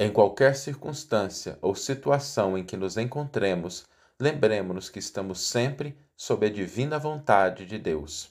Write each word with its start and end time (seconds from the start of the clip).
Em 0.00 0.12
qualquer 0.12 0.54
circunstância 0.54 1.58
ou 1.60 1.74
situação 1.74 2.56
em 2.56 2.62
que 2.62 2.76
nos 2.76 2.96
encontremos, 2.96 3.84
lembremos-nos 4.20 4.88
que 4.88 5.00
estamos 5.00 5.40
sempre 5.40 5.96
sob 6.16 6.46
a 6.46 6.48
divina 6.48 7.00
vontade 7.00 7.66
de 7.66 7.80
Deus. 7.80 8.30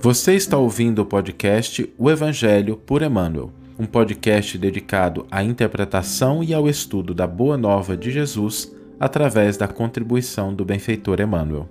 Você 0.00 0.34
está 0.34 0.58
ouvindo 0.58 1.02
o 1.02 1.06
podcast 1.06 1.94
O 1.96 2.10
Evangelho 2.10 2.76
por 2.76 3.00
Emmanuel, 3.00 3.52
um 3.78 3.86
podcast 3.86 4.58
dedicado 4.58 5.28
à 5.30 5.44
interpretação 5.44 6.42
e 6.42 6.52
ao 6.52 6.68
estudo 6.68 7.14
da 7.14 7.28
Boa 7.28 7.56
Nova 7.56 7.96
de 7.96 8.10
Jesus 8.10 8.74
através 8.98 9.56
da 9.56 9.68
contribuição 9.68 10.52
do 10.52 10.64
benfeitor 10.64 11.20
Emmanuel. 11.20 11.68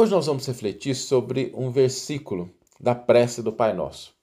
Hoje 0.00 0.12
nós 0.12 0.24
vamos 0.24 0.46
refletir 0.46 0.94
sobre 0.94 1.52
um 1.54 1.70
versículo 1.70 2.48
da 2.80 2.94
prece 2.94 3.42
do 3.42 3.52
Pai 3.52 3.74
Nosso. 3.74 4.14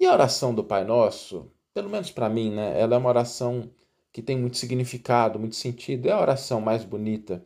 E 0.00 0.04
a 0.04 0.12
oração 0.12 0.52
do 0.52 0.64
Pai 0.64 0.82
Nosso, 0.82 1.48
pelo 1.72 1.88
menos 1.88 2.10
para 2.10 2.28
mim, 2.28 2.50
né, 2.50 2.74
ela 2.76 2.96
é 2.96 2.98
uma 2.98 3.08
oração 3.08 3.70
que 4.12 4.20
tem 4.20 4.36
muito 4.36 4.56
significado, 4.56 5.38
muito 5.38 5.54
sentido. 5.54 6.08
É 6.08 6.10
a 6.10 6.20
oração 6.20 6.60
mais 6.60 6.82
bonita 6.82 7.40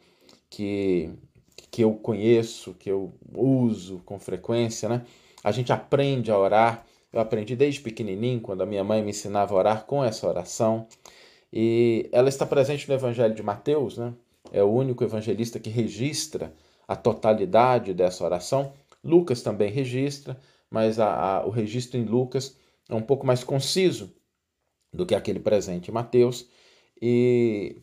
que, 0.49 1.11
que 1.71 1.85
eu 1.85 1.93
conheço, 1.93 2.73
que 2.73 2.91
eu 2.91 3.13
uso 3.35 4.01
com 4.07 4.19
frequência, 4.19 4.89
né? 4.89 5.05
A 5.45 5.53
gente 5.53 5.71
aprende 5.71 6.31
a 6.31 6.39
orar. 6.39 6.87
Eu 7.13 7.21
aprendi 7.21 7.55
desde 7.55 7.83
pequenininho, 7.83 8.41
quando 8.41 8.63
a 8.63 8.67
minha 8.67 8.83
mãe 8.83 9.03
me 9.03 9.11
ensinava 9.11 9.55
a 9.55 9.59
orar 9.59 9.85
com 9.85 10.03
essa 10.03 10.27
oração. 10.27 10.87
E 11.53 12.09
ela 12.11 12.31
está 12.31 12.47
presente 12.47 12.89
no 12.89 12.95
Evangelho 12.95 13.35
de 13.35 13.43
Mateus, 13.43 13.99
né? 13.99 14.15
É 14.51 14.63
o 14.63 14.73
único 14.73 15.05
evangelista 15.05 15.61
que 15.61 15.69
registra 15.69 16.55
a 16.91 16.97
totalidade 16.97 17.95
dessa 17.95 18.25
oração. 18.25 18.73
Lucas 19.03 19.43
também 19.43 19.71
registra, 19.71 20.37
mas 20.69 20.99
a, 20.99 21.37
a, 21.37 21.47
o 21.47 21.51
registro 21.51 21.97
em 21.97 22.05
Lucas 22.05 22.57
é 22.89 22.95
um 22.97 23.01
pouco 23.01 23.25
mais 23.25 23.45
conciso 23.45 24.13
do 24.93 25.07
que 25.07 25.15
aquele 25.15 25.39
presente 25.39 25.89
em 25.89 25.95
Mateus. 25.95 26.49
E 27.01 27.77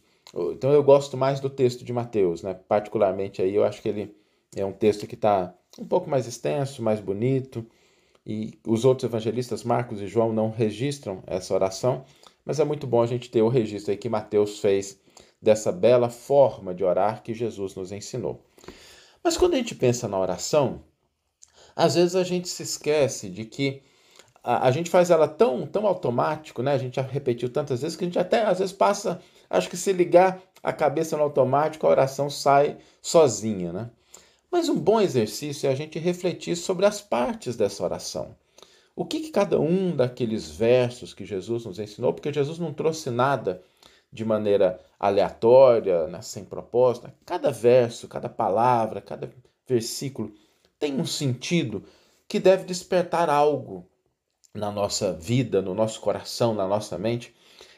então 0.51 0.73
eu 0.73 0.83
gosto 0.83 1.15
mais 1.15 1.39
do 1.39 1.49
texto 1.49 1.85
de 1.85 1.93
Mateus, 1.93 2.43
né? 2.43 2.53
Particularmente 2.53 3.41
aí 3.41 3.55
eu 3.55 3.63
acho 3.63 3.81
que 3.81 3.87
ele 3.87 4.13
é 4.53 4.65
um 4.65 4.73
texto 4.73 5.07
que 5.07 5.15
está 5.15 5.55
um 5.79 5.85
pouco 5.85 6.09
mais 6.09 6.27
extenso, 6.27 6.83
mais 6.83 6.99
bonito. 6.99 7.65
E 8.25 8.59
os 8.67 8.83
outros 8.83 9.09
evangelistas, 9.09 9.63
Marcos 9.63 10.01
e 10.01 10.07
João, 10.07 10.33
não 10.33 10.49
registram 10.51 11.23
essa 11.25 11.53
oração, 11.53 12.03
mas 12.43 12.59
é 12.59 12.65
muito 12.65 12.85
bom 12.85 13.01
a 13.01 13.07
gente 13.07 13.31
ter 13.31 13.41
o 13.41 13.47
registro 13.47 13.91
aí 13.91 13.97
que 13.97 14.09
Mateus 14.09 14.59
fez 14.59 14.99
dessa 15.41 15.71
bela 15.71 16.09
forma 16.09 16.75
de 16.75 16.83
orar 16.83 17.23
que 17.23 17.33
Jesus 17.33 17.73
nos 17.73 17.93
ensinou. 17.93 18.43
Mas 19.23 19.37
quando 19.37 19.53
a 19.53 19.57
gente 19.57 19.75
pensa 19.75 20.07
na 20.07 20.19
oração, 20.19 20.83
às 21.75 21.95
vezes 21.95 22.15
a 22.15 22.23
gente 22.23 22.47
se 22.47 22.63
esquece 22.63 23.29
de 23.29 23.45
que 23.45 23.83
a, 24.43 24.67
a 24.67 24.71
gente 24.71 24.89
faz 24.89 25.11
ela 25.11 25.27
tão, 25.27 25.67
tão 25.67 25.85
automático, 25.85 26.63
né? 26.63 26.73
A 26.73 26.77
gente 26.77 26.95
já 26.95 27.01
repetiu 27.01 27.49
tantas 27.49 27.81
vezes 27.81 27.97
que 27.97 28.03
a 28.03 28.07
gente 28.07 28.19
até 28.19 28.43
às 28.43 28.59
vezes 28.59 28.73
passa, 28.73 29.21
acho 29.49 29.69
que 29.69 29.77
se 29.77 29.91
ligar 29.91 30.41
a 30.63 30.73
cabeça 30.73 31.17
no 31.17 31.23
automático, 31.23 31.85
a 31.85 31.89
oração 31.89 32.29
sai 32.29 32.77
sozinha, 33.01 33.71
né? 33.71 33.89
Mas 34.49 34.69
um 34.69 34.79
bom 34.79 35.01
exercício 35.01 35.67
é 35.67 35.71
a 35.71 35.75
gente 35.75 35.99
refletir 35.99 36.55
sobre 36.55 36.85
as 36.85 37.01
partes 37.01 37.55
dessa 37.55 37.83
oração. 37.83 38.35
O 38.95 39.05
que, 39.05 39.19
que 39.19 39.29
cada 39.29 39.59
um 39.59 39.95
daqueles 39.95 40.49
versos 40.49 41.13
que 41.13 41.25
Jesus 41.25 41.65
nos 41.65 41.77
ensinou, 41.77 42.13
porque 42.13 42.33
Jesus 42.33 42.57
não 42.57 42.73
trouxe 42.73 43.11
nada 43.11 43.61
de 44.11 44.25
maneira 44.25 44.79
aleatória, 44.99 46.07
né, 46.07 46.21
sem 46.21 46.43
propósito. 46.43 47.11
Cada 47.25 47.51
verso, 47.51 48.07
cada 48.07 48.29
palavra, 48.29 49.01
cada 49.01 49.31
versículo 49.67 50.33
tem 50.79 50.99
um 50.99 51.05
sentido 51.05 51.83
que 52.27 52.39
deve 52.39 52.65
despertar 52.65 53.29
algo 53.29 53.89
na 54.53 54.71
nossa 54.71 55.13
vida, 55.13 55.61
no 55.61 55.73
nosso 55.73 55.99
coração, 56.01 56.53
na 56.53 56.67
nossa 56.67 56.97
mente. 56.97 57.35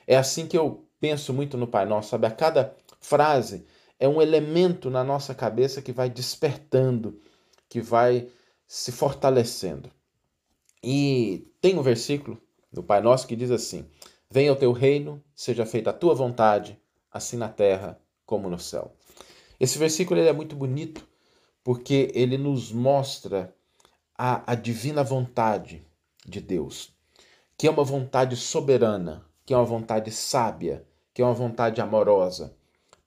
É 0.08 0.18
assim 0.18 0.48
que 0.48 0.58
eu 0.58 0.88
penso 1.00 1.34
muito 1.34 1.58
no 1.58 1.68
Pai 1.68 1.86
Nosso, 1.86 2.10
sabe? 2.10 2.28
A 2.28 2.32
cada 2.32 2.76
frase 3.00 3.66
é 4.00 4.08
um 4.08 4.22
elemento 4.22 4.90
na 4.90 5.04
nossa 5.04 5.36
cabeça 5.36 5.82
que 5.82 5.92
vai 5.92 6.10
despertando, 6.10 7.22
que 7.68 7.82
vai 7.82 8.28
se 8.68 8.92
fortalecendo. 8.92 9.90
E 10.84 11.48
tem 11.62 11.78
um 11.78 11.82
versículo 11.82 12.42
do 12.72 12.82
Pai 12.82 13.02
Nosso 13.02 13.28
que 13.28 13.36
diz 13.36 13.52
assim: 13.52 13.86
Venha 14.32 14.54
o 14.54 14.56
teu 14.56 14.72
reino, 14.72 15.24
seja 15.36 15.66
feita 15.66 15.90
a 15.90 15.94
tua 15.94 16.14
vontade, 16.14 16.80
assim 17.12 17.36
na 17.36 17.50
terra 17.50 18.00
como 18.28 18.48
no 18.48 18.60
céu. 18.60 18.94
Esse 19.60 19.80
versículo 19.80 20.20
é 20.20 20.32
muito 20.32 20.56
bonito 20.56 21.08
porque 21.64 22.12
ele 22.14 22.38
nos 22.38 22.72
mostra 22.72 23.52
a, 24.16 24.52
a 24.52 24.54
divina 24.54 25.04
vontade 25.04 25.84
de 26.24 26.40
Deus, 26.40 26.94
que 27.58 27.66
é 27.66 27.72
uma 27.72 27.84
vontade 27.84 28.36
soberana, 28.36 29.26
que 29.44 29.54
é 29.54 29.58
uma 29.58 29.66
vontade 29.66 30.12
sábia, 30.12 30.86
que 31.12 31.24
é 31.24 31.26
uma 31.26 31.34
vontade 31.34 31.82
amorosa, 31.82 32.56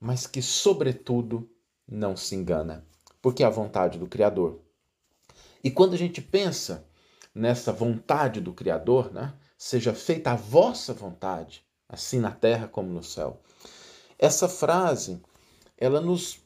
mas 0.01 0.27
que, 0.27 0.43
sobretudo, 0.43 1.49
não 1.87 2.17
se 2.17 2.35
engana, 2.35 2.85
porque 3.21 3.45
é 3.45 3.47
a 3.47 3.51
vontade 3.51 3.97
do 3.97 4.09
Criador. 4.09 4.61
E 5.63 5.71
quando 5.71 5.95
a 5.95 5.99
gente 5.99 6.21
pensa 6.21 6.85
nessa 7.33 7.73
vontade 7.73 8.41
do 8.41 8.53
Criador, 8.53 9.13
né, 9.13 9.33
seja 9.63 9.95
feita 9.95 10.33
a 10.33 10.35
vossa 10.35 10.93
vontade, 10.93 11.65
assim 11.89 12.19
na 12.19 12.33
terra 12.33 12.67
como 12.67 12.93
no 12.93 13.01
céu. 13.01 13.41
Essa 14.19 14.49
frase, 14.49 15.23
ela 15.79 16.01
nos 16.01 16.41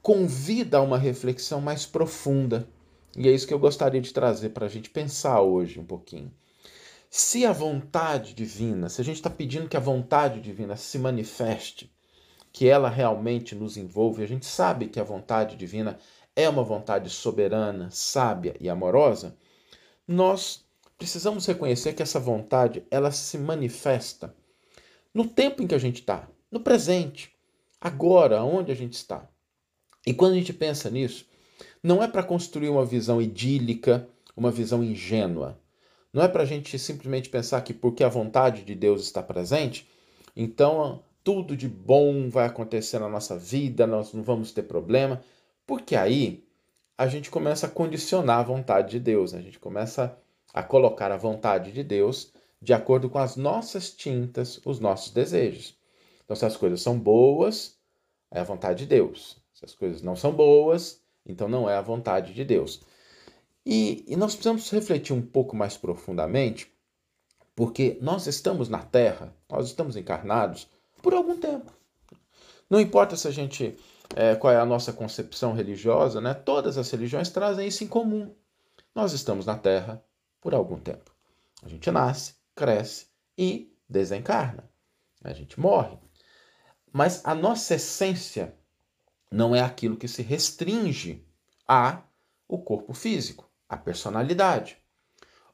convida 0.00 0.78
a 0.78 0.80
uma 0.80 0.96
reflexão 0.96 1.60
mais 1.60 1.84
profunda. 1.84 2.68
E 3.16 3.28
é 3.28 3.32
isso 3.32 3.44
que 3.44 3.52
eu 3.52 3.58
gostaria 3.58 4.00
de 4.00 4.12
trazer 4.12 4.50
para 4.50 4.66
a 4.66 4.68
gente 4.68 4.88
pensar 4.88 5.40
hoje 5.40 5.80
um 5.80 5.84
pouquinho. 5.84 6.32
Se 7.10 7.44
a 7.44 7.52
vontade 7.52 8.34
divina, 8.34 8.88
se 8.88 9.00
a 9.00 9.04
gente 9.04 9.16
está 9.16 9.28
pedindo 9.28 9.68
que 9.68 9.76
a 9.76 9.80
vontade 9.80 10.40
divina 10.40 10.76
se 10.76 10.96
manifeste, 10.96 11.92
que 12.52 12.68
ela 12.68 12.88
realmente 12.88 13.52
nos 13.52 13.76
envolve, 13.76 14.22
a 14.22 14.28
gente 14.28 14.46
sabe 14.46 14.86
que 14.86 15.00
a 15.00 15.04
vontade 15.04 15.56
divina 15.56 15.98
é 16.36 16.48
uma 16.48 16.62
vontade 16.62 17.10
soberana, 17.10 17.90
sábia 17.90 18.54
e 18.60 18.70
amorosa, 18.70 19.36
nós 20.06 20.69
precisamos 21.00 21.46
reconhecer 21.46 21.94
que 21.94 22.02
essa 22.02 22.20
vontade 22.20 22.84
ela 22.90 23.10
se 23.10 23.38
manifesta 23.38 24.36
no 25.14 25.26
tempo 25.26 25.62
em 25.62 25.66
que 25.66 25.74
a 25.74 25.78
gente 25.78 26.00
está, 26.00 26.28
no 26.52 26.60
presente, 26.60 27.32
agora, 27.80 28.44
onde 28.44 28.70
a 28.70 28.74
gente 28.74 28.92
está. 28.92 29.26
E 30.06 30.12
quando 30.12 30.32
a 30.32 30.36
gente 30.36 30.52
pensa 30.52 30.90
nisso, 30.90 31.24
não 31.82 32.02
é 32.02 32.06
para 32.06 32.22
construir 32.22 32.68
uma 32.68 32.84
visão 32.84 33.20
idílica, 33.20 34.06
uma 34.36 34.50
visão 34.50 34.84
ingênua. 34.84 35.58
Não 36.12 36.22
é 36.22 36.28
para 36.28 36.42
a 36.42 36.46
gente 36.46 36.78
simplesmente 36.78 37.30
pensar 37.30 37.62
que 37.62 37.72
porque 37.72 38.04
a 38.04 38.08
vontade 38.08 38.62
de 38.62 38.74
Deus 38.74 39.00
está 39.00 39.22
presente, 39.22 39.88
então 40.36 41.02
tudo 41.24 41.56
de 41.56 41.66
bom 41.66 42.28
vai 42.28 42.44
acontecer 42.44 42.98
na 42.98 43.08
nossa 43.08 43.38
vida, 43.38 43.86
nós 43.86 44.12
não 44.12 44.22
vamos 44.22 44.52
ter 44.52 44.64
problema, 44.64 45.24
porque 45.66 45.96
aí 45.96 46.44
a 46.98 47.06
gente 47.06 47.30
começa 47.30 47.66
a 47.66 47.70
condicionar 47.70 48.40
a 48.40 48.44
vontade 48.44 48.90
de 48.90 49.00
Deus, 49.00 49.32
né? 49.32 49.38
a 49.38 49.42
gente 49.42 49.58
começa 49.58 50.04
a 50.04 50.29
colocar 50.62 51.12
a 51.12 51.16
vontade 51.16 51.72
de 51.72 51.82
Deus 51.82 52.32
de 52.60 52.74
acordo 52.74 53.08
com 53.08 53.18
as 53.18 53.36
nossas 53.36 53.90
tintas, 53.90 54.60
os 54.64 54.78
nossos 54.78 55.12
desejos. 55.12 55.76
Então, 56.24 56.36
se 56.36 56.44
as 56.44 56.56
coisas 56.56 56.82
são 56.82 56.98
boas, 56.98 57.78
é 58.30 58.40
a 58.40 58.44
vontade 58.44 58.80
de 58.80 58.86
Deus. 58.86 59.38
Se 59.54 59.64
as 59.64 59.74
coisas 59.74 60.02
não 60.02 60.14
são 60.14 60.32
boas, 60.32 61.00
então 61.24 61.48
não 61.48 61.68
é 61.68 61.76
a 61.76 61.82
vontade 61.82 62.34
de 62.34 62.44
Deus. 62.44 62.82
E, 63.64 64.04
e 64.06 64.16
nós 64.16 64.34
precisamos 64.34 64.70
refletir 64.70 65.12
um 65.12 65.22
pouco 65.22 65.56
mais 65.56 65.76
profundamente, 65.76 66.72
porque 67.54 67.98
nós 68.00 68.26
estamos 68.26 68.68
na 68.68 68.82
Terra, 68.82 69.34
nós 69.48 69.66
estamos 69.66 69.96
encarnados 69.96 70.68
por 71.02 71.14
algum 71.14 71.38
tempo. 71.38 71.72
Não 72.68 72.80
importa 72.80 73.16
se 73.16 73.26
a 73.26 73.30
gente 73.30 73.76
é, 74.14 74.34
qual 74.34 74.52
é 74.52 74.56
a 74.56 74.64
nossa 74.66 74.92
concepção 74.92 75.52
religiosa, 75.52 76.20
né? 76.20 76.34
Todas 76.34 76.78
as 76.78 76.90
religiões 76.90 77.30
trazem 77.30 77.66
isso 77.66 77.84
em 77.84 77.88
comum. 77.88 78.34
Nós 78.94 79.12
estamos 79.12 79.46
na 79.46 79.56
Terra 79.56 80.02
por 80.40 80.54
algum 80.54 80.78
tempo. 80.78 81.10
A 81.62 81.68
gente 81.68 81.90
nasce, 81.90 82.34
cresce 82.54 83.06
e 83.36 83.76
desencarna. 83.88 84.68
A 85.22 85.32
gente 85.32 85.60
morre. 85.60 85.98
Mas 86.92 87.24
a 87.24 87.34
nossa 87.34 87.74
essência 87.74 88.54
não 89.30 89.54
é 89.54 89.60
aquilo 89.60 89.96
que 89.96 90.08
se 90.08 90.22
restringe 90.22 91.24
a 91.68 92.02
o 92.48 92.58
corpo 92.58 92.92
físico, 92.92 93.48
a 93.68 93.76
personalidade. 93.76 94.76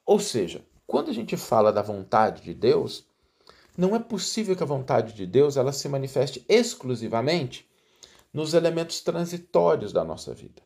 Ou 0.04 0.18
seja, 0.18 0.64
quando 0.86 1.10
a 1.10 1.12
gente 1.12 1.36
fala 1.36 1.72
da 1.72 1.82
vontade 1.82 2.42
de 2.42 2.54
Deus, 2.54 3.06
não 3.76 3.94
é 3.94 3.98
possível 3.98 4.56
que 4.56 4.62
a 4.62 4.66
vontade 4.66 5.12
de 5.12 5.26
Deus 5.26 5.56
ela 5.56 5.72
se 5.72 5.88
manifeste 5.88 6.44
exclusivamente 6.48 7.68
nos 8.32 8.54
elementos 8.54 9.00
transitórios 9.00 9.92
da 9.92 10.04
nossa 10.04 10.32
vida. 10.32 10.62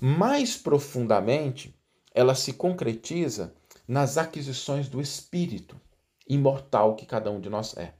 Mais 0.00 0.56
profundamente, 0.56 1.73
ela 2.14 2.34
se 2.34 2.52
concretiza 2.52 3.52
nas 3.86 4.16
aquisições 4.16 4.88
do 4.88 5.00
espírito 5.00 5.78
imortal 6.28 6.94
que 6.94 7.04
cada 7.04 7.30
um 7.30 7.40
de 7.40 7.50
nós 7.50 7.76
é. 7.76 7.92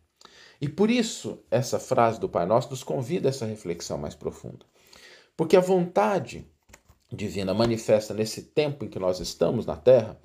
E 0.61 0.69
por 0.69 0.90
isso 0.90 1.43
essa 1.50 1.78
frase 1.78 2.19
do 2.19 2.28
Pai 2.28 2.46
Nosso 2.46 2.70
nos 2.70 2.82
convida 2.82 3.28
a 3.28 3.31
essa 3.31 3.44
reflexão 3.44 3.99
mais 3.99 4.14
profunda. 4.14 4.64
Porque 5.37 5.56
a 5.56 5.61
vontade 5.61 6.46
divina 7.12 7.52
manifesta 7.52 8.14
nesse 8.14 8.43
tempo 8.43 8.84
em 8.84 8.88
que 8.88 8.99
nós 8.99 9.20
estamos 9.20 9.66
na 9.66 9.76
Terra 9.76 10.19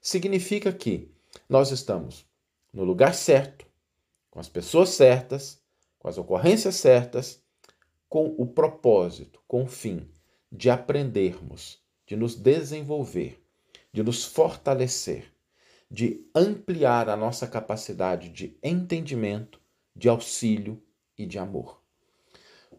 significa 0.00 0.72
que 0.72 1.10
nós 1.48 1.70
estamos 1.70 2.24
no 2.72 2.84
lugar 2.84 3.14
certo, 3.14 3.66
com 4.30 4.40
as 4.40 4.48
pessoas 4.48 4.90
certas, 4.90 5.60
com 5.98 6.08
as 6.08 6.18
ocorrências 6.18 6.76
certas, 6.76 7.40
com 8.08 8.34
o 8.38 8.46
propósito, 8.46 9.40
com 9.46 9.64
o 9.64 9.66
fim 9.66 10.08
de 10.50 10.70
aprendermos, 10.70 11.78
de 12.06 12.16
nos 12.16 12.34
desenvolver, 12.34 13.42
de 13.92 14.02
nos 14.02 14.24
fortalecer, 14.24 15.32
de 15.90 16.24
ampliar 16.34 17.08
a 17.08 17.16
nossa 17.16 17.46
capacidade 17.46 18.28
de 18.28 18.56
entendimento, 18.62 19.60
de 19.94 20.08
auxílio 20.08 20.80
e 21.18 21.26
de 21.26 21.38
amor. 21.38 21.80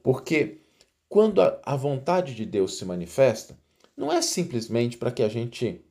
Porque 0.02 0.62
quando 1.10 1.42
a 1.42 1.76
vontade 1.76 2.36
de 2.36 2.46
Deus 2.46 2.78
se 2.78 2.86
manifesta, 2.86 3.58
não 3.96 4.12
é 4.12 4.22
simplesmente 4.22 4.98
para 4.98 5.12
que 5.12 5.24
a 5.24 5.30
gente 5.30 5.82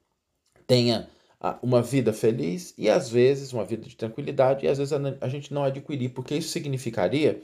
tenha 0.67 1.09
ah, 1.41 1.59
uma 1.63 1.83
vida 1.83 2.13
feliz 2.13 2.75
e 2.79 2.89
às 2.89 3.09
vezes 3.11 3.53
uma 3.53 3.65
vida 3.65 3.87
de 3.87 3.97
tranquilidade 3.97 4.65
e 4.65 4.69
às 4.69 4.79
vezes 4.79 4.93
a 4.93 5.29
gente 5.29 5.53
não 5.53 5.65
adquirir, 5.65 6.11
porque 6.11 6.37
isso 6.37 6.51
significaria 6.51 7.41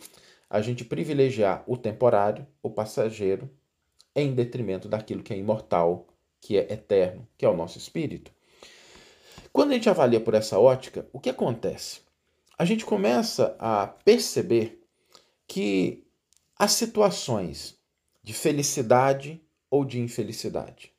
a 0.49 0.61
gente 0.61 0.85
privilegiar 0.85 1.65
o 1.67 1.77
temporário, 1.77 2.47
o 2.63 2.71
passageiro, 2.71 3.51
em 4.15 4.35
detrimento 4.35 4.89
daquilo 4.89 5.23
que 5.23 5.33
é 5.33 5.37
imortal, 5.37 6.07
que 6.41 6.59
é 6.59 6.73
eterno, 6.73 7.27
que 7.37 7.45
é 7.45 7.49
o 7.49 7.57
nosso 7.57 7.79
espírito. 7.79 8.33
Quando 9.53 9.71
a 9.71 9.75
gente 9.75 9.89
avalia 9.89 10.21
por 10.21 10.35
essa 10.35 10.59
ótica, 10.59 11.07
o 11.13 11.21
que 11.21 11.31
acontece? 11.31 12.01
A 12.59 12.65
gente 12.65 12.85
começa 12.85 13.57
a 13.59 13.87
perceber 13.87 14.83
que 15.47 16.05
as 16.59 16.73
situações 16.73 17.79
de 18.23 18.33
felicidade 18.33 19.43
ou 19.71 19.85
de 19.85 20.01
infelicidade, 20.01 20.93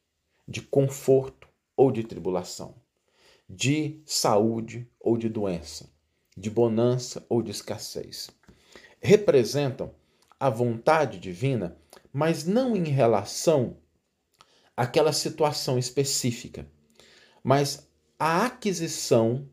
de 0.48 0.62
conforto 0.62 1.48
ou 1.76 1.92
de 1.92 2.04
tribulação, 2.04 2.76
de 3.50 4.02
saúde 4.06 4.88
ou 5.00 5.18
de 5.18 5.30
doença, 5.30 5.90
de 6.36 6.50
bonança 6.50 7.26
ou 7.30 7.42
de 7.42 7.52
escassez, 7.52 8.30
representam 9.02 9.94
a 10.40 10.50
vontade 10.50 11.20
divina, 11.20 11.78
mas 12.14 12.46
não 12.46 12.76
em 12.76 12.84
relação 12.84 13.76
àquela 14.78 15.12
situação 15.12 15.80
específica, 15.80 16.68
mas 17.44 17.90
a 18.20 18.46
aquisição 18.46 19.50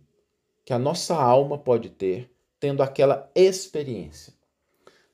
que 0.64 0.72
a 0.72 0.78
nossa 0.78 1.16
alma 1.16 1.58
pode 1.58 1.88
ter 1.88 2.30
tendo 2.60 2.82
aquela 2.82 3.28
experiência. 3.34 4.34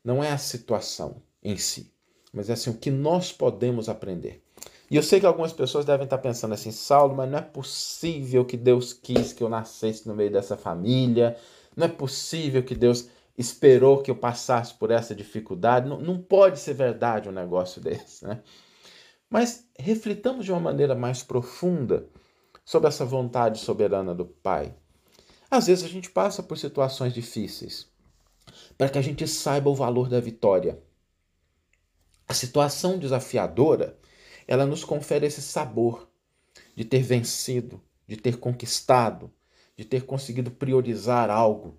Não 0.04 0.22
é 0.22 0.30
a 0.30 0.38
situação 0.38 1.22
em 1.42 1.56
si, 1.56 1.92
mas 2.32 2.50
é 2.50 2.54
assim 2.54 2.70
o 2.70 2.76
que 2.76 2.90
nós 2.90 3.32
podemos 3.32 3.88
aprender. 3.88 4.42
E 4.90 4.96
eu 4.96 5.02
sei 5.02 5.18
que 5.18 5.26
algumas 5.26 5.52
pessoas 5.52 5.84
devem 5.84 6.04
estar 6.04 6.18
pensando 6.18 6.54
assim, 6.54 6.70
Saulo, 6.70 7.14
mas 7.14 7.30
não 7.30 7.38
é 7.38 7.42
possível 7.42 8.44
que 8.44 8.56
Deus 8.56 8.92
quis 8.92 9.32
que 9.32 9.42
eu 9.42 9.48
nascesse 9.48 10.06
no 10.06 10.14
meio 10.14 10.30
dessa 10.30 10.56
família, 10.56 11.36
não 11.76 11.86
é 11.86 11.88
possível 11.88 12.62
que 12.62 12.74
Deus 12.74 13.08
esperou 13.36 14.02
que 14.02 14.10
eu 14.10 14.16
passasse 14.16 14.74
por 14.74 14.90
essa 14.90 15.14
dificuldade. 15.14 15.88
Não, 15.88 16.00
não 16.00 16.18
pode 16.20 16.58
ser 16.58 16.74
verdade 16.74 17.28
um 17.28 17.32
negócio 17.32 17.80
desse, 17.82 18.26
né? 18.26 18.42
Mas 19.28 19.68
reflitamos 19.78 20.44
de 20.44 20.52
uma 20.52 20.60
maneira 20.60 20.94
mais 20.94 21.22
profunda 21.22 22.08
sobre 22.64 22.88
essa 22.88 23.04
vontade 23.04 23.58
soberana 23.58 24.14
do 24.14 24.24
Pai. 24.24 24.74
Às 25.50 25.66
vezes 25.66 25.84
a 25.84 25.88
gente 25.88 26.10
passa 26.10 26.42
por 26.42 26.56
situações 26.56 27.12
difíceis 27.12 27.88
para 28.78 28.88
que 28.88 28.98
a 28.98 29.02
gente 29.02 29.26
saiba 29.26 29.70
o 29.70 29.74
valor 29.74 30.08
da 30.08 30.20
vitória. 30.20 30.80
A 32.28 32.34
situação 32.34 32.98
desafiadora, 32.98 33.98
ela 34.46 34.66
nos 34.66 34.84
confere 34.84 35.26
esse 35.26 35.42
sabor 35.42 36.08
de 36.74 36.84
ter 36.84 37.02
vencido, 37.02 37.80
de 38.06 38.16
ter 38.16 38.38
conquistado, 38.38 39.30
de 39.76 39.84
ter 39.84 40.04
conseguido 40.04 40.50
priorizar 40.50 41.30
algo. 41.30 41.78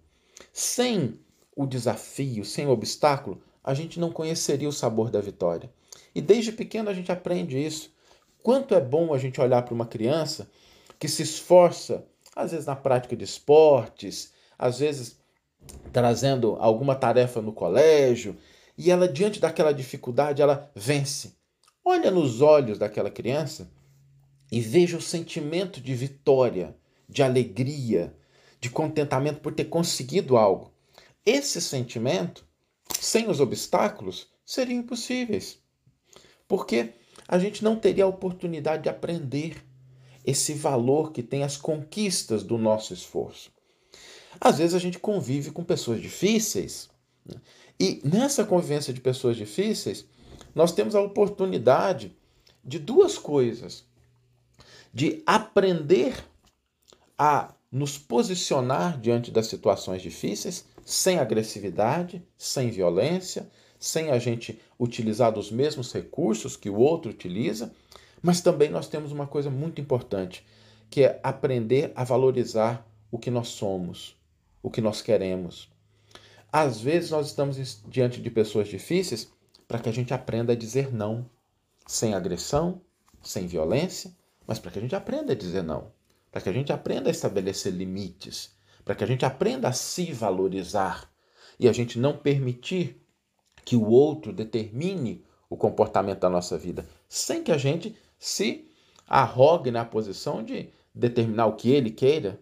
Sem 0.53 1.19
o 1.57 1.65
desafio, 1.65 2.45
sem 2.45 2.67
o 2.67 2.69
obstáculo, 2.69 3.41
a 3.63 3.73
gente 3.73 3.99
não 3.99 4.11
conheceria 4.11 4.69
o 4.69 4.71
sabor 4.71 5.09
da 5.09 5.19
vitória. 5.19 5.69
E 6.13 6.21
desde 6.21 6.51
pequeno 6.51 6.87
a 6.87 6.93
gente 6.93 7.11
aprende 7.11 7.57
isso. 7.57 7.91
Quanto 8.43 8.75
é 8.75 8.79
bom 8.79 9.11
a 9.11 9.17
gente 9.17 9.41
olhar 9.41 9.63
para 9.63 9.73
uma 9.73 9.87
criança 9.87 10.49
que 10.99 11.07
se 11.07 11.23
esforça, 11.23 12.05
às 12.35 12.51
vezes 12.51 12.67
na 12.67 12.75
prática 12.75 13.15
de 13.15 13.23
esportes, 13.23 14.31
às 14.57 14.77
vezes 14.77 15.19
trazendo 15.91 16.55
alguma 16.59 16.93
tarefa 16.93 17.41
no 17.41 17.51
colégio, 17.51 18.37
e 18.77 18.91
ela, 18.91 19.07
diante 19.07 19.39
daquela 19.39 19.73
dificuldade, 19.73 20.43
ela 20.43 20.71
vence. 20.75 21.35
Olha 21.83 22.11
nos 22.11 22.39
olhos 22.39 22.77
daquela 22.77 23.09
criança 23.09 23.67
e 24.51 24.61
veja 24.61 24.95
o 24.95 25.01
sentimento 25.01 25.81
de 25.81 25.95
vitória, 25.95 26.75
de 27.09 27.23
alegria, 27.23 28.15
de 28.61 28.69
contentamento 28.69 29.39
por 29.39 29.53
ter 29.53 29.65
conseguido 29.65 30.37
algo. 30.37 30.76
Esse 31.27 31.59
sentimento, 31.59 32.45
sem 33.01 33.29
os 33.29 33.41
obstáculos, 33.41 34.29
seria 34.45 34.77
impossíveis. 34.77 35.59
Porque 36.47 36.93
a 37.27 37.37
gente 37.37 37.65
não 37.65 37.75
teria 37.75 38.05
a 38.05 38.07
oportunidade 38.07 38.83
de 38.83 38.89
aprender 38.89 39.61
esse 40.25 40.53
valor 40.53 41.11
que 41.11 41.21
tem 41.21 41.43
as 41.43 41.57
conquistas 41.57 42.43
do 42.43 42.57
nosso 42.57 42.93
esforço. 42.93 43.51
Às 44.39 44.59
vezes 44.59 44.73
a 44.73 44.79
gente 44.79 44.99
convive 44.99 45.51
com 45.51 45.65
pessoas 45.65 46.01
difíceis, 46.01 46.89
né? 47.25 47.41
e 47.77 47.99
nessa 48.05 48.45
convivência 48.45 48.93
de 48.93 49.01
pessoas 49.01 49.35
difíceis, 49.35 50.05
nós 50.55 50.71
temos 50.71 50.95
a 50.95 51.01
oportunidade 51.01 52.15
de 52.63 52.79
duas 52.79 53.17
coisas: 53.17 53.83
de 54.93 55.21
aprender 55.25 56.23
a 57.17 57.53
nos 57.69 57.97
posicionar 57.97 58.97
diante 58.97 59.29
das 59.29 59.47
situações 59.47 60.01
difíceis 60.01 60.63
sem 60.87 61.19
agressividade, 61.19 62.25
sem 62.37 62.69
violência, 62.69 63.51
sem 63.77 64.09
a 64.09 64.17
gente 64.17 64.57
utilizar 64.79 65.33
dos 65.33 65.51
mesmos 65.51 65.91
recursos 65.91 66.55
que 66.55 66.69
o 66.69 66.77
outro 66.77 67.11
utiliza, 67.11 67.73
mas 68.21 68.39
também 68.39 68.69
nós 68.69 68.87
temos 68.87 69.11
uma 69.11 69.27
coisa 69.27 69.49
muito 69.49 69.81
importante, 69.81 70.45
que 70.89 71.03
é 71.03 71.19
aprender 71.21 71.91
a 71.93 72.05
valorizar 72.05 72.87
o 73.11 73.19
que 73.19 73.29
nós 73.29 73.49
somos, 73.49 74.15
o 74.63 74.71
que 74.71 74.79
nós 74.79 75.01
queremos. 75.01 75.69
Às 76.53 76.79
vezes 76.79 77.11
nós 77.11 77.27
estamos 77.27 77.81
diante 77.89 78.21
de 78.21 78.29
pessoas 78.29 78.69
difíceis 78.69 79.29
para 79.67 79.79
que 79.79 79.89
a 79.89 79.93
gente 79.93 80.13
aprenda 80.13 80.53
a 80.53 80.55
dizer 80.55 80.93
não, 80.93 81.29
sem 81.85 82.13
agressão, 82.13 82.79
sem 83.21 83.45
violência, 83.45 84.15
mas 84.47 84.57
para 84.57 84.71
que 84.71 84.79
a 84.79 84.81
gente 84.81 84.95
aprenda 84.95 85.33
a 85.33 85.35
dizer 85.35 85.63
não, 85.63 85.91
para 86.31 86.39
que 86.39 86.47
a 86.47 86.53
gente 86.53 86.71
aprenda 86.71 87.09
a 87.09 87.11
estabelecer 87.11 87.73
limites, 87.73 88.56
para 88.87 88.95
que 88.95 89.03
a 89.03 89.07
gente 89.07 89.25
aprenda 89.25 89.67
a 89.67 89.73
se 89.73 90.13
valorizar 90.13 91.11
e 91.59 91.67
a 91.67 91.73
gente 91.73 91.99
não 91.99 92.15
permitir 92.17 93.05
que 93.65 93.75
o 93.75 93.89
outro 93.89 94.31
determine 94.31 95.25
o 95.49 95.57
comportamento 95.57 96.21
da 96.21 96.29
nossa 96.29 96.57
vida, 96.57 96.87
sem 97.09 97.43
que 97.43 97.51
a 97.51 97.57
gente 97.57 97.97
se 98.17 98.71
arrogue 99.05 99.71
na 99.71 99.83
posição 99.83 100.41
de 100.41 100.69
determinar 100.95 101.47
o 101.47 101.57
que 101.57 101.69
ele 101.69 101.91
queira, 101.91 102.39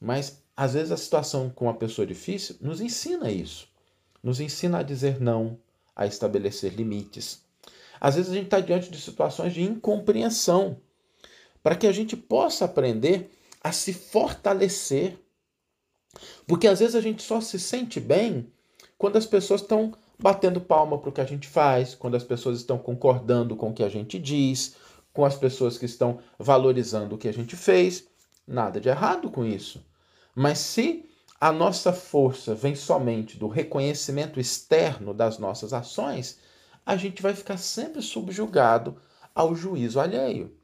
mas 0.00 0.42
às 0.56 0.74
vezes 0.74 0.90
a 0.90 0.96
situação 0.96 1.48
com 1.50 1.66
uma 1.66 1.74
pessoa 1.74 2.04
difícil 2.04 2.56
nos 2.60 2.80
ensina 2.80 3.30
isso. 3.30 3.68
Nos 4.20 4.40
ensina 4.40 4.78
a 4.78 4.82
dizer 4.82 5.20
não, 5.20 5.56
a 5.94 6.04
estabelecer 6.04 6.74
limites. 6.74 7.44
Às 8.00 8.16
vezes 8.16 8.32
a 8.32 8.34
gente 8.34 8.46
está 8.46 8.58
diante 8.58 8.90
de 8.90 9.00
situações 9.00 9.54
de 9.54 9.62
incompreensão, 9.62 10.80
para 11.62 11.76
que 11.76 11.86
a 11.86 11.92
gente 11.92 12.16
possa 12.16 12.64
aprender 12.64 13.30
a 13.62 13.70
se 13.70 13.92
fortalecer. 13.92 15.16
Porque 16.46 16.66
às 16.66 16.80
vezes 16.80 16.94
a 16.94 17.00
gente 17.00 17.22
só 17.22 17.40
se 17.40 17.58
sente 17.58 18.00
bem 18.00 18.46
quando 18.98 19.16
as 19.16 19.26
pessoas 19.26 19.60
estão 19.60 19.92
batendo 20.18 20.60
palma 20.60 20.98
para 20.98 21.10
o 21.10 21.12
que 21.12 21.20
a 21.20 21.26
gente 21.26 21.46
faz, 21.46 21.94
quando 21.94 22.16
as 22.16 22.24
pessoas 22.24 22.58
estão 22.58 22.78
concordando 22.78 23.54
com 23.54 23.70
o 23.70 23.74
que 23.74 23.82
a 23.82 23.88
gente 23.88 24.18
diz, 24.18 24.74
com 25.12 25.24
as 25.24 25.36
pessoas 25.36 25.76
que 25.78 25.86
estão 25.86 26.18
valorizando 26.38 27.14
o 27.14 27.18
que 27.18 27.28
a 27.28 27.32
gente 27.32 27.56
fez. 27.56 28.06
Nada 28.46 28.80
de 28.80 28.88
errado 28.88 29.30
com 29.30 29.44
isso. 29.44 29.84
Mas 30.34 30.58
se 30.58 31.04
a 31.40 31.52
nossa 31.52 31.92
força 31.92 32.54
vem 32.54 32.74
somente 32.74 33.38
do 33.38 33.48
reconhecimento 33.48 34.40
externo 34.40 35.12
das 35.12 35.38
nossas 35.38 35.72
ações, 35.72 36.38
a 36.84 36.96
gente 36.96 37.20
vai 37.20 37.34
ficar 37.34 37.56
sempre 37.56 38.00
subjugado 38.00 38.96
ao 39.34 39.54
juízo 39.54 40.00
alheio. 40.00 40.54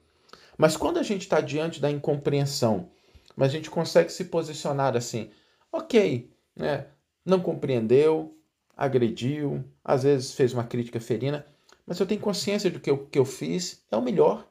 Mas 0.57 0.77
quando 0.77 0.99
a 0.99 1.03
gente 1.03 1.23
está 1.23 1.41
diante 1.41 1.81
da 1.81 1.91
incompreensão, 1.91 2.89
mas 3.37 3.49
a 3.49 3.53
gente 3.53 3.71
consegue 3.71 4.11
se 4.13 4.27
posicionar 4.27 4.97
assim, 4.97 5.31
ok, 5.73 6.31
né, 6.55 6.87
não 7.25 7.41
compreendeu, 7.41 8.37
agrediu, 8.77 9.65
às 9.83 10.03
vezes 10.03 10.35
fez 10.35 10.53
uma 10.53 10.65
crítica 10.65 11.01
ferina, 11.01 11.47
mas 11.87 11.99
eu 11.99 12.07
tenho 12.07 12.21
consciência 12.21 12.71
de 12.71 12.79
que 12.79 12.91
o 12.91 13.07
que 13.07 13.19
eu 13.19 13.25
fiz 13.25 13.83
é 13.91 13.97
o 13.97 14.03
melhor. 14.03 14.47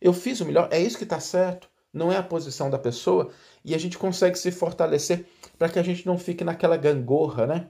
Eu 0.00 0.12
fiz 0.12 0.40
o 0.40 0.44
melhor, 0.44 0.68
é 0.72 0.80
isso 0.80 0.98
que 0.98 1.04
está 1.04 1.20
certo 1.20 1.72
não 1.92 2.10
é 2.10 2.16
a 2.16 2.22
posição 2.22 2.70
da 2.70 2.78
pessoa, 2.78 3.30
e 3.64 3.74
a 3.74 3.78
gente 3.78 3.98
consegue 3.98 4.38
se 4.38 4.50
fortalecer 4.50 5.26
para 5.58 5.68
que 5.68 5.78
a 5.78 5.82
gente 5.82 6.06
não 6.06 6.16
fique 6.16 6.42
naquela 6.42 6.76
gangorra, 6.76 7.46
né? 7.46 7.68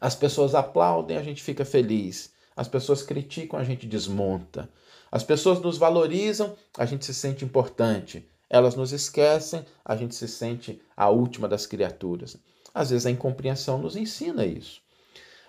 As 0.00 0.14
pessoas 0.14 0.54
aplaudem, 0.54 1.16
a 1.16 1.22
gente 1.22 1.42
fica 1.42 1.64
feliz. 1.64 2.32
As 2.56 2.68
pessoas 2.68 3.02
criticam, 3.02 3.58
a 3.58 3.64
gente 3.64 3.86
desmonta. 3.86 4.68
As 5.10 5.22
pessoas 5.22 5.60
nos 5.60 5.76
valorizam, 5.76 6.56
a 6.76 6.86
gente 6.86 7.04
se 7.04 7.14
sente 7.14 7.44
importante. 7.44 8.26
Elas 8.54 8.76
nos 8.76 8.92
esquecem, 8.92 9.64
a 9.84 9.96
gente 9.96 10.14
se 10.14 10.28
sente 10.28 10.80
a 10.96 11.10
última 11.10 11.48
das 11.48 11.66
criaturas. 11.66 12.36
Às 12.72 12.90
vezes 12.90 13.04
a 13.04 13.10
incompreensão 13.10 13.78
nos 13.78 13.96
ensina 13.96 14.46
isso. 14.46 14.80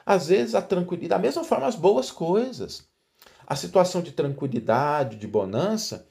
Às 0.03 0.29
vezes 0.29 0.55
a 0.55 0.61
tranquilidade, 0.63 1.09
da 1.09 1.19
mesma 1.19 1.43
forma 1.43 1.67
as 1.67 1.75
boas 1.75 2.09
coisas. 2.09 2.89
A 3.45 3.55
situação 3.55 4.01
de 4.01 4.11
tranquilidade, 4.11 5.17
de 5.17 5.27
bonança, 5.27 6.07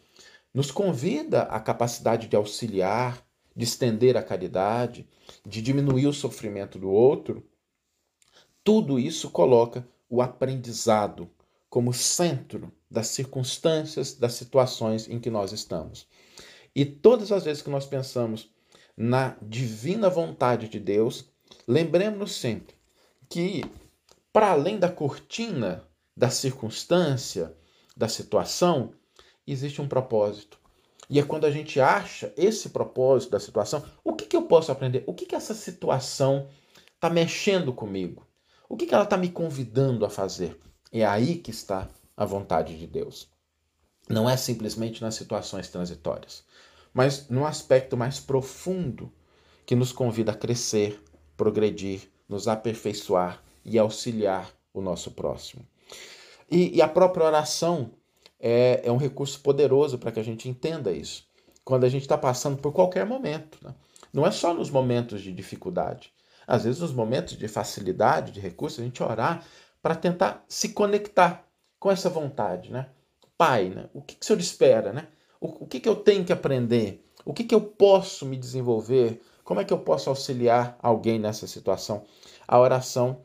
nos 0.54 0.70
convida 0.70 1.42
à 1.42 1.58
capacidade 1.58 2.28
de 2.28 2.36
auxiliar, 2.36 3.20
de 3.56 3.64
estender 3.64 4.16
a 4.16 4.22
caridade, 4.22 5.04
de 5.44 5.60
diminuir 5.60 6.06
o 6.06 6.12
sofrimento 6.12 6.78
do 6.78 6.88
outro. 6.88 7.44
Tudo 8.62 9.00
isso 9.00 9.30
coloca 9.30 9.84
o 10.08 10.22
aprendizado 10.22 11.28
como 11.68 11.92
centro 11.92 12.72
das 12.88 13.08
circunstâncias, 13.08 14.14
das 14.14 14.34
situações 14.34 15.08
em 15.08 15.18
que 15.18 15.28
nós 15.28 15.50
estamos. 15.50 16.06
E 16.74 16.84
todas 16.84 17.30
as 17.30 17.44
vezes 17.44 17.62
que 17.62 17.70
nós 17.70 17.86
pensamos 17.86 18.50
na 18.96 19.36
divina 19.42 20.08
vontade 20.08 20.68
de 20.68 20.80
Deus, 20.80 21.26
lembremos-nos 21.66 22.32
sempre 22.32 22.74
que, 23.28 23.64
para 24.32 24.50
além 24.50 24.78
da 24.78 24.88
cortina 24.88 25.86
da 26.16 26.30
circunstância, 26.30 27.54
da 27.96 28.08
situação, 28.08 28.92
existe 29.46 29.80
um 29.80 29.88
propósito. 29.88 30.58
E 31.08 31.18
é 31.18 31.22
quando 31.22 31.44
a 31.44 31.50
gente 31.50 31.80
acha 31.80 32.32
esse 32.36 32.70
propósito 32.70 33.30
da 33.30 33.40
situação, 33.40 33.84
o 34.02 34.14
que, 34.14 34.26
que 34.26 34.36
eu 34.36 34.42
posso 34.42 34.72
aprender? 34.72 35.04
O 35.06 35.12
que, 35.12 35.26
que 35.26 35.34
essa 35.34 35.54
situação 35.54 36.48
está 36.94 37.10
mexendo 37.10 37.72
comigo? 37.72 38.26
O 38.68 38.76
que, 38.76 38.86
que 38.86 38.94
ela 38.94 39.04
está 39.04 39.16
me 39.16 39.28
convidando 39.28 40.06
a 40.06 40.10
fazer? 40.10 40.58
É 40.90 41.04
aí 41.04 41.36
que 41.36 41.50
está 41.50 41.88
a 42.16 42.24
vontade 42.24 42.78
de 42.78 42.86
Deus. 42.86 43.28
Não 44.08 44.28
é 44.28 44.36
simplesmente 44.36 45.00
nas 45.00 45.14
situações 45.14 45.68
transitórias, 45.68 46.44
mas 46.92 47.28
no 47.28 47.46
aspecto 47.46 47.96
mais 47.96 48.20
profundo 48.20 49.12
que 49.64 49.74
nos 49.74 49.92
convida 49.92 50.32
a 50.32 50.36
crescer, 50.36 51.02
progredir, 51.36 52.02
nos 52.28 52.46
aperfeiçoar 52.48 53.42
e 53.64 53.78
auxiliar 53.78 54.50
o 54.72 54.80
nosso 54.80 55.10
próximo. 55.12 55.66
E, 56.50 56.76
e 56.76 56.82
a 56.82 56.88
própria 56.88 57.24
oração 57.24 57.92
é, 58.38 58.82
é 58.84 58.92
um 58.92 58.96
recurso 58.96 59.40
poderoso 59.40 59.98
para 59.98 60.12
que 60.12 60.20
a 60.20 60.24
gente 60.24 60.48
entenda 60.48 60.92
isso. 60.92 61.26
Quando 61.64 61.84
a 61.84 61.88
gente 61.88 62.02
está 62.02 62.18
passando 62.18 62.58
por 62.58 62.72
qualquer 62.72 63.06
momento. 63.06 63.58
Né? 63.62 63.74
Não 64.12 64.26
é 64.26 64.30
só 64.30 64.52
nos 64.52 64.70
momentos 64.70 65.22
de 65.22 65.32
dificuldade. 65.32 66.12
Às 66.46 66.64
vezes, 66.64 66.80
nos 66.80 66.92
momentos 66.92 67.38
de 67.38 67.48
facilidade, 67.48 68.32
de 68.32 68.40
recurso, 68.40 68.80
a 68.80 68.84
gente 68.84 69.02
orar 69.02 69.44
para 69.80 69.94
tentar 69.94 70.44
se 70.46 70.70
conectar 70.70 71.48
com 71.78 71.90
essa 71.90 72.10
vontade. 72.10 72.70
Né? 72.70 72.86
Pai, 73.36 73.68
né? 73.68 73.88
o 73.92 74.00
que, 74.00 74.14
que 74.14 74.22
o 74.22 74.26
Senhor 74.26 74.40
espera? 74.40 74.92
Né? 74.92 75.08
O, 75.40 75.64
o 75.64 75.66
que, 75.66 75.80
que 75.80 75.88
eu 75.88 75.96
tenho 75.96 76.24
que 76.24 76.32
aprender? 76.32 77.04
O 77.24 77.32
que, 77.32 77.44
que 77.44 77.54
eu 77.54 77.60
posso 77.60 78.26
me 78.26 78.36
desenvolver? 78.36 79.20
Como 79.42 79.60
é 79.60 79.64
que 79.64 79.72
eu 79.72 79.78
posso 79.78 80.08
auxiliar 80.08 80.78
alguém 80.82 81.18
nessa 81.18 81.46
situação? 81.46 82.04
A 82.46 82.58
oração, 82.58 83.18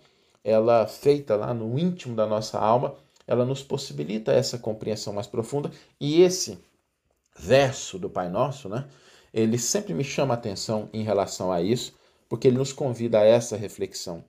ela 0.44 0.88
feita 0.88 1.36
lá 1.36 1.54
no 1.54 1.78
íntimo 1.78 2.16
da 2.16 2.26
nossa 2.26 2.58
alma, 2.58 2.96
ela 3.28 3.46
nos 3.46 3.62
possibilita 3.62 4.32
essa 4.32 4.58
compreensão 4.58 5.14
mais 5.14 5.28
profunda. 5.28 5.72
E 6.00 6.22
esse 6.22 6.58
verso 7.38 8.00
do 8.00 8.10
Pai 8.10 8.28
Nosso, 8.28 8.68
né, 8.68 8.86
ele 9.34 9.58
sempre 9.58 9.94
me 9.94 10.04
chama 10.04 10.34
a 10.34 10.38
atenção 10.38 10.90
em 10.92 11.04
relação 11.04 11.52
a 11.52 11.62
isso, 11.62 11.94
porque 12.28 12.48
ele 12.48 12.58
nos 12.58 12.74
convida 12.74 13.20
a 13.20 13.26
essa 13.26 13.56
reflexão. 13.56 14.24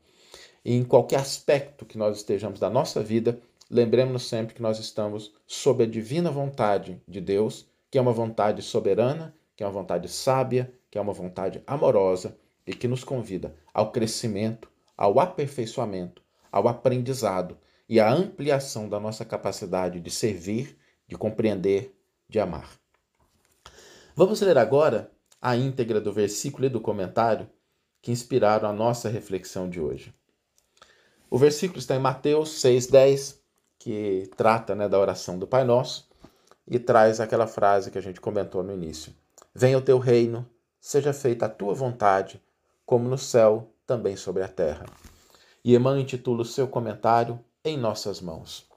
E 0.65 0.75
em 0.75 0.85
qualquer 0.85 1.21
aspecto 1.21 1.87
que 1.87 1.97
nós 1.97 2.19
estejamos 2.19 2.61
da 2.61 2.69
nossa 2.69 3.03
vida, 3.03 3.41
lembremos-nos 3.71 4.29
sempre 4.29 4.55
que 4.55 4.63
nós 4.63 4.79
estamos 4.79 5.33
sob 5.47 5.85
a 5.85 5.87
divina 5.87 6.31
vontade 6.31 7.01
de 7.07 7.21
Deus, 7.21 7.71
que 7.91 7.97
é 7.97 8.01
uma 8.01 8.13
vontade 8.13 8.61
soberana, 8.63 9.35
que 9.57 9.63
é 9.63 9.67
uma 9.67 9.73
vontade 9.73 10.09
sábia, 10.09 10.73
que 10.91 10.99
é 10.99 11.01
uma 11.01 11.13
vontade 11.13 11.63
amorosa 11.67 12.37
e 12.67 12.75
que 12.75 12.89
nos 12.89 13.05
convida 13.05 13.55
ao 13.73 13.93
crescimento, 13.93 14.71
ao 14.97 15.21
aperfeiçoamento, 15.21 16.23
ao 16.51 16.67
aprendizado 16.67 17.57
e 17.89 18.01
a 18.01 18.13
ampliação 18.13 18.89
da 18.89 18.99
nossa 18.99 19.25
capacidade 19.25 20.01
de 20.01 20.11
servir, 20.11 20.77
de 21.07 21.17
compreender, 21.17 21.95
de 22.29 22.39
amar. 22.39 22.71
Vamos 24.15 24.41
ler 24.41 24.59
agora 24.59 25.11
a 25.41 25.57
íntegra 25.57 26.01
do 26.01 26.13
versículo 26.13 26.67
e 26.67 26.69
do 26.69 26.81
comentário 26.81 27.49
que 28.03 28.13
inspiraram 28.13 28.69
a 28.69 28.73
nossa 28.73 29.09
reflexão 29.09 29.69
de 29.69 29.81
hoje. 29.81 30.15
O 31.29 31.39
versículo 31.39 31.79
está 31.79 31.95
em 31.95 32.01
Mateus 32.01 32.63
6,10, 32.63 33.40
que 33.81 34.31
trata 34.37 34.75
né, 34.75 34.89
da 34.89 34.99
oração 34.99 35.39
do 35.39 35.47
Pai 35.47 35.65
Nosso 35.65 36.07
e 36.69 36.79
traz 36.79 37.19
aquela 37.19 37.47
frase 37.47 37.91
que 37.91 37.99
a 37.99 38.03
gente 38.03 38.21
comentou 38.21 38.63
no 38.63 38.73
início: 38.73 39.13
Venha 39.55 39.79
o 39.79 39.83
teu 39.83 39.99
reino, 39.99 40.47
seja 40.79 41.13
feita 41.13 41.47
a 41.47 41.49
tua 41.49 41.75
vontade, 41.75 42.41
como 42.85 43.09
no 43.09 43.19
céu, 43.19 43.73
também 43.87 44.17
sobre 44.17 44.43
a 44.43 44.49
terra. 44.49 44.85
E 45.65 45.75
Emmanuel 45.75 46.03
intitula 46.03 46.43
o 46.43 46.45
seu 46.45 46.69
comentário 46.69 47.41
em 47.65 47.77
nossas 47.77 48.21
mãos. 48.21 48.69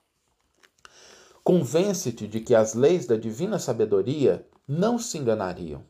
Convence-te 1.44 2.26
de 2.26 2.40
que 2.40 2.56
as 2.56 2.74
leis 2.74 3.06
da 3.06 3.18
divina 3.18 3.60
sabedoria 3.60 4.48
não 4.66 4.98
se 4.98 5.18
enganariam. 5.18 5.84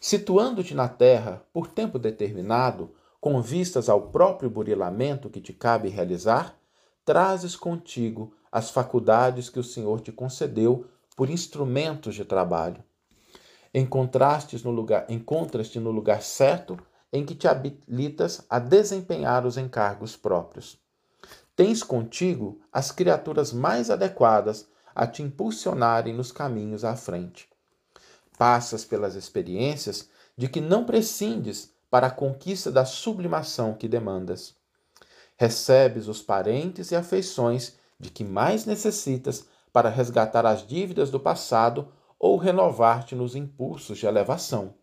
Situando-te 0.00 0.74
na 0.74 0.88
terra 0.88 1.44
por 1.52 1.66
tempo 1.66 1.98
determinado, 1.98 2.94
com 3.20 3.42
vistas 3.42 3.88
ao 3.88 4.10
próprio 4.10 4.48
burilamento 4.48 5.28
que 5.28 5.40
te 5.40 5.52
cabe 5.52 5.88
realizar, 5.88 6.57
trazes 7.08 7.56
contigo 7.56 8.34
as 8.52 8.68
faculdades 8.68 9.48
que 9.48 9.58
o 9.58 9.64
Senhor 9.64 9.98
te 10.02 10.12
concedeu 10.12 10.84
por 11.16 11.30
instrumentos 11.30 12.14
de 12.14 12.22
trabalho. 12.22 12.84
Encontrastes 13.72 14.62
no 14.62 14.70
lugar, 14.70 15.06
encontras-te 15.08 15.80
no 15.80 15.90
lugar 15.90 16.20
certo 16.20 16.78
em 17.10 17.24
que 17.24 17.34
te 17.34 17.48
habilitas 17.48 18.44
a 18.50 18.58
desempenhar 18.58 19.46
os 19.46 19.56
encargos 19.56 20.18
próprios. 20.18 20.78
Tens 21.56 21.82
contigo 21.82 22.60
as 22.70 22.92
criaturas 22.92 23.54
mais 23.54 23.88
adequadas 23.88 24.68
a 24.94 25.06
te 25.06 25.22
impulsionarem 25.22 26.12
nos 26.12 26.30
caminhos 26.30 26.84
à 26.84 26.94
frente. 26.94 27.48
Passas 28.36 28.84
pelas 28.84 29.14
experiências 29.14 30.10
de 30.36 30.46
que 30.46 30.60
não 30.60 30.84
prescindes 30.84 31.72
para 31.90 32.08
a 32.08 32.10
conquista 32.10 32.70
da 32.70 32.84
sublimação 32.84 33.72
que 33.72 33.88
demandas. 33.88 34.57
Recebes 35.38 36.08
os 36.08 36.20
parentes 36.20 36.90
e 36.90 36.96
afeições 36.96 37.76
de 37.98 38.10
que 38.10 38.24
mais 38.24 38.66
necessitas 38.66 39.46
para 39.72 39.88
resgatar 39.88 40.44
as 40.44 40.66
dívidas 40.66 41.10
do 41.10 41.20
passado 41.20 41.88
ou 42.18 42.36
renovar-te 42.36 43.14
nos 43.14 43.36
impulsos 43.36 43.98
de 43.98 44.06
elevação. 44.06 44.74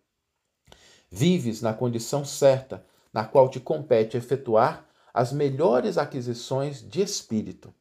Vives 1.12 1.62
na 1.62 1.74
condição 1.74 2.24
certa 2.24 2.86
na 3.14 3.26
qual 3.26 3.50
te 3.50 3.60
compete 3.60 4.16
efetuar 4.16 4.86
as 5.14 5.32
melhores 5.32 5.98
aquisições 5.98 6.82
de 6.82 7.02
espírito. 7.02 7.74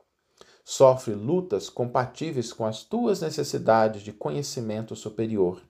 Sofre 0.64 1.14
lutas 1.14 1.69
compatíveis 1.69 2.52
com 2.52 2.64
as 2.64 2.83
tuas 2.83 3.21
necessidades 3.21 4.02
de 4.02 4.12
conhecimento 4.12 4.97
superior. 4.97 5.62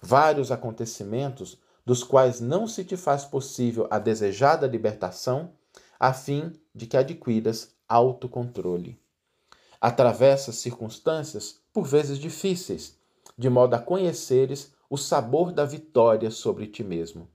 Vários 0.00 0.50
acontecimentos 0.50 1.58
dos 1.84 2.02
quais 2.02 2.40
não 2.40 2.66
se 2.66 2.84
te 2.84 2.96
faz 2.96 3.24
possível 3.24 3.86
a 3.90 3.98
desejada 3.98 4.66
libertação, 4.66 5.52
a 5.98 6.12
fim 6.12 6.52
de 6.74 6.86
que 6.86 6.96
adquiras 6.96 7.74
autocontrole. 7.88 9.00
Atravessas 9.80 10.56
circunstâncias, 10.56 11.60
por 11.72 11.86
vezes 11.86 12.18
difíceis, 12.18 12.96
de 13.36 13.48
modo 13.48 13.74
a 13.74 13.78
conheceres 13.78 14.72
o 14.90 14.96
sabor 14.96 15.52
da 15.52 15.64
vitória 15.64 16.30
sobre 16.30 16.66
ti 16.66 16.82
mesmo. 16.82 17.28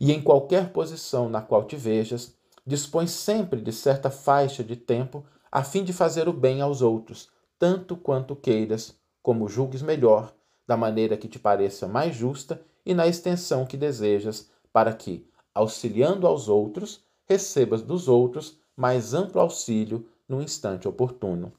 E 0.00 0.12
em 0.12 0.22
qualquer 0.22 0.72
posição 0.72 1.28
na 1.28 1.40
qual 1.40 1.64
te 1.64 1.76
vejas, 1.76 2.34
dispõe 2.66 3.06
sempre 3.06 3.60
de 3.60 3.72
certa 3.72 4.10
faixa 4.10 4.62
de 4.62 4.76
tempo 4.76 5.24
a 5.50 5.64
fim 5.64 5.82
de 5.82 5.92
fazer 5.92 6.28
o 6.28 6.32
bem 6.32 6.60
aos 6.60 6.82
outros, 6.82 7.28
tanto 7.58 7.96
quanto 7.96 8.36
queiras, 8.36 8.94
como 9.22 9.48
julgues 9.48 9.82
melhor, 9.82 10.34
da 10.66 10.76
maneira 10.76 11.16
que 11.16 11.26
te 11.26 11.38
pareça 11.38 11.88
mais 11.88 12.14
justa 12.14 12.60
e 12.84 12.94
na 12.94 13.06
extensão 13.06 13.64
que 13.64 13.76
desejas, 13.76 14.50
para 14.72 14.92
que, 14.92 15.26
auxiliando 15.54 16.26
aos 16.26 16.48
outros, 16.48 17.02
recebas 17.28 17.82
dos 17.82 18.08
outros 18.08 18.58
mais 18.74 19.12
amplo 19.12 19.40
auxílio 19.40 20.08
no 20.28 20.40
instante 20.40 20.88
oportuno. 20.88 21.52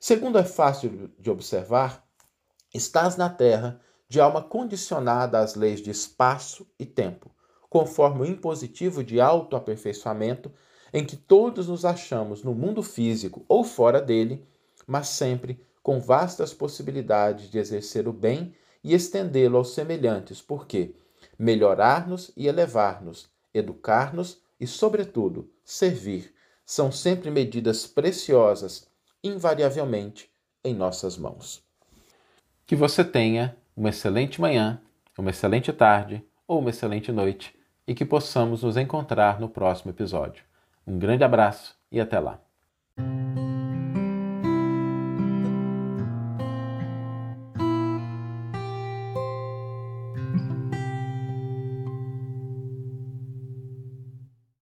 Segundo 0.00 0.38
é 0.38 0.44
fácil 0.44 1.10
de 1.18 1.30
observar, 1.30 2.04
estás 2.72 3.16
na 3.16 3.28
terra 3.28 3.80
de 4.08 4.20
alma 4.20 4.42
condicionada 4.42 5.38
às 5.38 5.54
leis 5.54 5.82
de 5.82 5.90
espaço 5.90 6.66
e 6.78 6.86
tempo, 6.86 7.30
conforme 7.68 8.22
o 8.22 8.26
impositivo 8.26 9.04
de 9.04 9.20
autoaperfeiçoamento 9.20 10.50
em 10.92 11.04
que 11.04 11.16
todos 11.16 11.68
nos 11.68 11.84
achamos 11.84 12.42
no 12.42 12.54
mundo 12.54 12.82
físico 12.82 13.44
ou 13.46 13.62
fora 13.62 14.00
dele, 14.00 14.46
mas 14.86 15.08
sempre 15.08 15.60
com 15.82 16.00
vastas 16.00 16.54
possibilidades 16.54 17.50
de 17.50 17.58
exercer 17.58 18.08
o 18.08 18.12
bem 18.12 18.54
e 18.82 18.94
estendê-lo 18.94 19.58
aos 19.58 19.74
semelhantes, 19.74 20.40
porque 20.40 20.94
melhorar-nos 21.38 22.30
e 22.36 22.46
elevar-nos, 22.46 23.28
educar-nos 23.52 24.40
e, 24.60 24.66
sobretudo, 24.66 25.50
servir 25.64 26.34
são 26.64 26.92
sempre 26.92 27.30
medidas 27.30 27.86
preciosas, 27.86 28.86
invariavelmente 29.22 30.30
em 30.62 30.74
nossas 30.74 31.16
mãos. 31.16 31.62
Que 32.66 32.76
você 32.76 33.02
tenha 33.02 33.56
uma 33.76 33.88
excelente 33.88 34.40
manhã, 34.40 34.80
uma 35.16 35.30
excelente 35.30 35.72
tarde 35.72 36.22
ou 36.46 36.58
uma 36.60 36.70
excelente 36.70 37.10
noite 37.10 37.54
e 37.86 37.94
que 37.94 38.04
possamos 38.04 38.62
nos 38.62 38.76
encontrar 38.76 39.40
no 39.40 39.48
próximo 39.48 39.90
episódio. 39.90 40.44
Um 40.86 40.98
grande 40.98 41.24
abraço 41.24 41.74
e 41.90 42.00
até 42.00 42.18
lá. 42.18 42.38